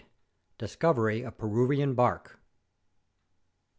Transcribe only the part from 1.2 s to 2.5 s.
OF PERUVIAN BARK.